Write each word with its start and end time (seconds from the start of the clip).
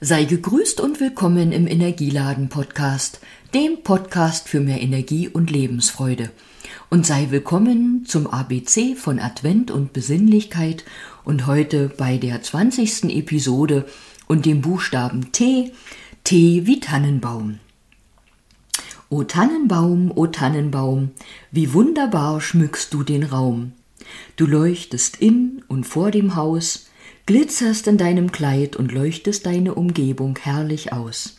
Sei 0.00 0.24
gegrüßt 0.24 0.80
und 0.80 1.00
willkommen 1.00 1.52
im 1.52 1.66
Energieladen 1.68 2.48
Podcast, 2.48 3.20
dem 3.54 3.82
Podcast 3.82 4.48
für 4.48 4.60
mehr 4.60 4.82
Energie 4.82 5.28
und 5.28 5.50
Lebensfreude. 5.50 6.30
Und 6.90 7.06
sei 7.06 7.28
willkommen 7.30 8.04
zum 8.04 8.26
ABC 8.26 8.96
von 8.96 9.18
Advent 9.20 9.70
und 9.70 9.92
Besinnlichkeit 9.92 10.84
und 11.24 11.46
heute 11.46 11.88
bei 11.96 12.18
der 12.18 12.42
20. 12.42 13.04
Episode 13.16 13.86
und 14.26 14.46
dem 14.46 14.62
Buchstaben 14.62 15.30
T, 15.30 15.72
T 16.24 16.66
wie 16.66 16.80
Tannenbaum. 16.80 17.60
O 19.08 19.22
Tannenbaum, 19.22 20.10
o 20.14 20.26
Tannenbaum, 20.26 21.12
wie 21.52 21.72
wunderbar 21.72 22.40
schmückst 22.40 22.92
du 22.92 23.04
den 23.04 23.22
Raum. 23.22 23.72
Du 24.36 24.46
leuchtest 24.46 25.16
in 25.20 25.62
und 25.68 25.84
vor 25.84 26.10
dem 26.10 26.34
Haus, 26.34 26.88
glitzerst 27.26 27.86
in 27.86 27.96
deinem 27.96 28.32
Kleid 28.32 28.76
und 28.76 28.92
leuchtest 28.92 29.46
deine 29.46 29.74
Umgebung 29.74 30.38
herrlich 30.38 30.92
aus. 30.92 31.36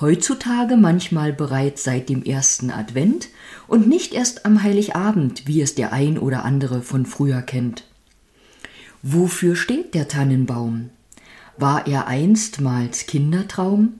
Heutzutage 0.00 0.76
manchmal 0.76 1.32
bereits 1.32 1.84
seit 1.84 2.08
dem 2.08 2.22
ersten 2.24 2.70
Advent 2.70 3.28
und 3.66 3.88
nicht 3.88 4.12
erst 4.12 4.44
am 4.44 4.62
Heiligabend, 4.62 5.46
wie 5.46 5.60
es 5.60 5.74
der 5.74 5.92
ein 5.92 6.18
oder 6.18 6.44
andere 6.44 6.82
von 6.82 7.06
früher 7.06 7.42
kennt. 7.42 7.84
Wofür 9.02 9.54
steht 9.56 9.94
der 9.94 10.08
Tannenbaum? 10.08 10.90
War 11.56 11.86
er 11.86 12.06
einstmals 12.06 13.06
Kindertraum? 13.06 13.94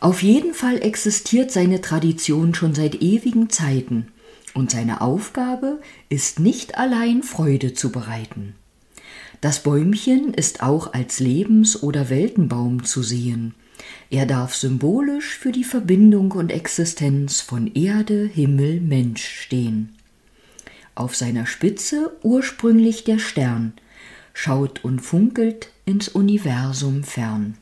Auf 0.00 0.22
jeden 0.22 0.54
Fall 0.54 0.80
existiert 0.82 1.50
seine 1.50 1.80
Tradition 1.80 2.54
schon 2.54 2.74
seit 2.74 3.02
ewigen 3.02 3.50
Zeiten, 3.50 4.08
und 4.54 4.70
seine 4.70 5.00
Aufgabe 5.02 5.80
ist 6.08 6.40
nicht 6.40 6.78
allein 6.78 7.22
Freude 7.22 7.74
zu 7.74 7.92
bereiten. 7.92 8.54
Das 9.40 9.62
Bäumchen 9.62 10.34
ist 10.34 10.62
auch 10.62 10.92
als 10.92 11.20
Lebens- 11.20 11.82
oder 11.82 12.10
Weltenbaum 12.10 12.84
zu 12.84 13.02
sehen. 13.02 13.54
Er 14.10 14.26
darf 14.26 14.54
symbolisch 14.54 15.36
für 15.38 15.52
die 15.52 15.64
Verbindung 15.64 16.32
und 16.32 16.50
Existenz 16.50 17.40
von 17.40 17.72
Erde, 17.74 18.26
Himmel, 18.26 18.80
Mensch 18.80 19.24
stehen. 19.24 19.94
Auf 20.96 21.14
seiner 21.14 21.46
Spitze 21.46 22.16
ursprünglich 22.22 23.04
der 23.04 23.20
Stern, 23.20 23.74
schaut 24.34 24.82
und 24.84 25.00
funkelt 25.00 25.70
ins 25.84 26.08
Universum 26.08 27.04
fern. 27.04 27.56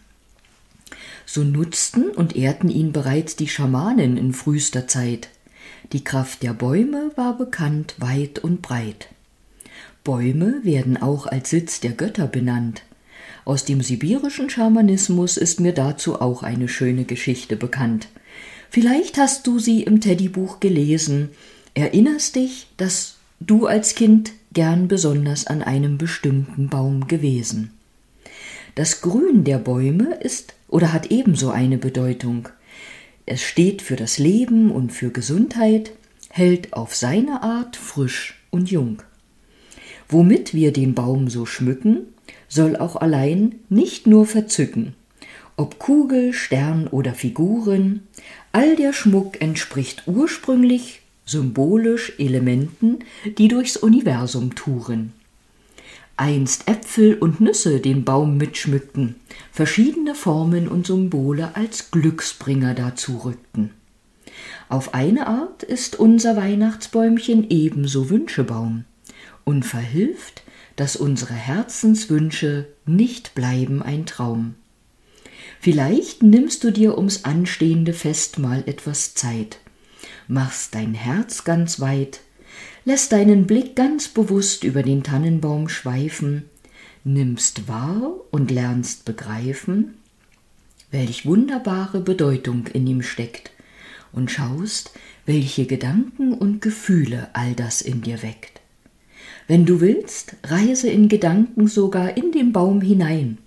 So 1.26 1.42
nutzten 1.42 2.10
und 2.10 2.36
ehrten 2.36 2.70
ihn 2.70 2.92
bereits 2.92 3.36
die 3.36 3.48
Schamanen 3.48 4.16
in 4.16 4.32
frühester 4.32 4.88
Zeit. 4.88 5.28
Die 5.92 6.04
Kraft 6.04 6.42
der 6.42 6.54
Bäume 6.54 7.10
war 7.16 7.36
bekannt 7.36 7.96
weit 7.98 8.38
und 8.38 8.62
breit. 8.62 9.08
Bäume 10.06 10.60
werden 10.62 10.96
auch 10.96 11.26
als 11.26 11.50
Sitz 11.50 11.80
der 11.80 11.90
Götter 11.90 12.28
benannt. 12.28 12.82
Aus 13.44 13.64
dem 13.64 13.80
sibirischen 13.80 14.48
Schamanismus 14.48 15.36
ist 15.36 15.58
mir 15.58 15.72
dazu 15.72 16.20
auch 16.20 16.44
eine 16.44 16.68
schöne 16.68 17.04
Geschichte 17.04 17.56
bekannt. 17.56 18.06
Vielleicht 18.70 19.18
hast 19.18 19.48
du 19.48 19.58
sie 19.58 19.82
im 19.82 20.00
Teddybuch 20.00 20.60
gelesen. 20.60 21.30
Erinnerst 21.74 22.36
dich, 22.36 22.68
dass 22.76 23.16
du 23.40 23.66
als 23.66 23.96
Kind 23.96 24.30
gern 24.52 24.86
besonders 24.86 25.48
an 25.48 25.60
einem 25.60 25.98
bestimmten 25.98 26.68
Baum 26.68 27.08
gewesen. 27.08 27.72
Das 28.76 29.00
Grün 29.00 29.42
der 29.42 29.58
Bäume 29.58 30.14
ist 30.22 30.54
oder 30.68 30.92
hat 30.92 31.10
ebenso 31.10 31.50
eine 31.50 31.78
Bedeutung. 31.78 32.48
Es 33.26 33.42
steht 33.42 33.82
für 33.82 33.96
das 33.96 34.18
Leben 34.18 34.70
und 34.70 34.92
für 34.92 35.10
Gesundheit, 35.10 35.90
hält 36.28 36.74
auf 36.74 36.94
seine 36.94 37.42
Art 37.42 37.74
frisch 37.74 38.40
und 38.52 38.70
jung. 38.70 39.02
Womit 40.08 40.54
wir 40.54 40.72
den 40.72 40.94
Baum 40.94 41.28
so 41.28 41.46
schmücken, 41.46 42.06
soll 42.48 42.76
auch 42.76 42.96
allein 42.96 43.56
nicht 43.68 44.06
nur 44.06 44.26
verzücken. 44.26 44.94
Ob 45.56 45.78
Kugel, 45.78 46.32
Stern 46.32 46.86
oder 46.86 47.14
Figuren, 47.14 48.02
all 48.52 48.76
der 48.76 48.92
Schmuck 48.92 49.40
entspricht 49.40 50.04
ursprünglich 50.06 51.00
symbolisch 51.24 52.12
Elementen, 52.18 53.00
die 53.38 53.48
durchs 53.48 53.76
Universum 53.76 54.54
touren. 54.54 55.12
Einst 56.16 56.68
Äpfel 56.68 57.14
und 57.14 57.40
Nüsse 57.40 57.80
den 57.80 58.04
Baum 58.04 58.36
mitschmückten, 58.38 59.16
verschiedene 59.50 60.14
Formen 60.14 60.68
und 60.68 60.86
Symbole 60.86 61.56
als 61.56 61.90
Glücksbringer 61.90 62.74
dazu 62.74 63.18
rückten. 63.18 63.70
Auf 64.68 64.94
eine 64.94 65.26
Art 65.26 65.62
ist 65.62 65.98
unser 65.98 66.36
Weihnachtsbäumchen 66.36 67.50
ebenso 67.50 68.08
Wünschebaum 68.08 68.84
und 69.46 69.64
verhilft, 69.64 70.42
dass 70.74 70.96
unsere 70.96 71.32
Herzenswünsche 71.32 72.66
nicht 72.84 73.34
bleiben 73.34 73.80
ein 73.80 74.04
Traum. 74.04 74.56
Vielleicht 75.60 76.22
nimmst 76.22 76.64
du 76.64 76.70
dir 76.70 76.98
ums 76.98 77.24
anstehende 77.24 77.94
Fest 77.94 78.38
mal 78.38 78.64
etwas 78.66 79.14
Zeit, 79.14 79.60
machst 80.28 80.74
dein 80.74 80.92
Herz 80.92 81.44
ganz 81.44 81.80
weit, 81.80 82.20
lässt 82.84 83.12
deinen 83.12 83.46
Blick 83.46 83.76
ganz 83.76 84.08
bewusst 84.08 84.64
über 84.64 84.82
den 84.82 85.02
Tannenbaum 85.02 85.68
schweifen, 85.68 86.44
nimmst 87.04 87.68
wahr 87.68 88.14
und 88.32 88.50
lernst 88.50 89.04
begreifen, 89.04 89.94
welch 90.90 91.24
wunderbare 91.24 92.00
Bedeutung 92.00 92.66
in 92.66 92.86
ihm 92.86 93.02
steckt, 93.02 93.52
und 94.12 94.30
schaust, 94.30 94.92
welche 95.24 95.66
Gedanken 95.66 96.32
und 96.32 96.60
Gefühle 96.62 97.28
all 97.32 97.54
das 97.54 97.80
in 97.80 98.02
dir 98.02 98.22
weckt. 98.22 98.60
Wenn 99.48 99.64
du 99.64 99.80
willst, 99.80 100.36
reise 100.44 100.88
in 100.88 101.08
Gedanken 101.08 101.68
sogar 101.68 102.16
in 102.16 102.32
den 102.32 102.52
Baum 102.52 102.80
hinein, 102.80 103.38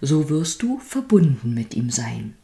so 0.00 0.28
wirst 0.28 0.62
du 0.62 0.78
verbunden 0.78 1.54
mit 1.54 1.74
ihm 1.74 1.90
sein. 1.90 2.34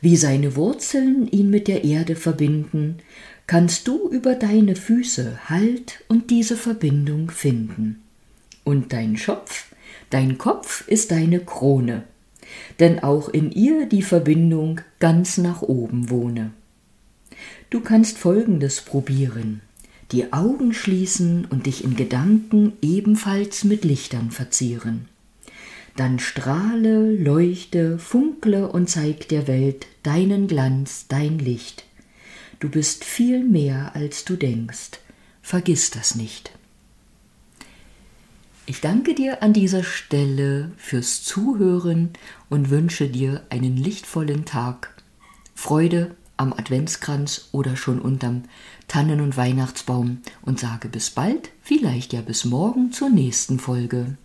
Wie 0.00 0.16
seine 0.16 0.54
Wurzeln 0.54 1.26
ihn 1.28 1.50
mit 1.50 1.66
der 1.66 1.82
Erde 1.84 2.14
verbinden, 2.14 2.98
kannst 3.46 3.88
du 3.88 4.08
über 4.08 4.34
deine 4.34 4.76
Füße 4.76 5.48
Halt 5.48 6.04
und 6.08 6.30
diese 6.30 6.56
Verbindung 6.56 7.30
finden. 7.30 8.02
Und 8.62 8.92
dein 8.92 9.16
Schopf, 9.16 9.66
dein 10.10 10.38
Kopf 10.38 10.86
ist 10.86 11.10
deine 11.10 11.40
Krone, 11.40 12.04
denn 12.78 13.02
auch 13.02 13.28
in 13.28 13.50
ihr 13.50 13.86
die 13.86 14.02
Verbindung 14.02 14.80
ganz 15.00 15.36
nach 15.36 15.62
oben 15.62 16.10
wohne. 16.10 16.52
Du 17.70 17.80
kannst 17.80 18.18
Folgendes 18.18 18.82
probieren 18.82 19.62
die 20.14 20.32
Augen 20.32 20.72
schließen 20.72 21.44
und 21.46 21.66
dich 21.66 21.82
in 21.82 21.96
Gedanken 21.96 22.74
ebenfalls 22.80 23.64
mit 23.64 23.84
Lichtern 23.84 24.30
verzieren. 24.30 25.08
Dann 25.96 26.20
strahle, 26.20 27.10
leuchte, 27.16 27.98
funkle 27.98 28.70
und 28.70 28.88
zeig 28.88 29.28
der 29.28 29.48
Welt 29.48 29.86
deinen 30.04 30.46
Glanz, 30.46 31.06
dein 31.08 31.40
Licht. 31.40 31.84
Du 32.60 32.68
bist 32.68 33.04
viel 33.04 33.42
mehr, 33.42 33.96
als 33.96 34.24
du 34.24 34.36
denkst. 34.36 35.00
Vergiss 35.42 35.90
das 35.90 36.14
nicht. 36.14 36.52
Ich 38.66 38.80
danke 38.80 39.14
dir 39.14 39.42
an 39.42 39.52
dieser 39.52 39.82
Stelle 39.82 40.70
fürs 40.76 41.24
Zuhören 41.24 42.10
und 42.48 42.70
wünsche 42.70 43.08
dir 43.08 43.42
einen 43.50 43.76
lichtvollen 43.76 44.44
Tag. 44.44 44.94
Freude 45.56 46.14
am 46.36 46.52
Adventskranz 46.52 47.48
oder 47.52 47.76
schon 47.76 48.00
unterm 48.00 48.44
Tannen- 48.88 49.20
und 49.20 49.36
Weihnachtsbaum 49.36 50.18
und 50.42 50.58
sage 50.58 50.88
bis 50.88 51.10
bald, 51.10 51.50
vielleicht 51.62 52.12
ja 52.12 52.20
bis 52.20 52.44
morgen 52.44 52.92
zur 52.92 53.10
nächsten 53.10 53.58
Folge. 53.58 54.16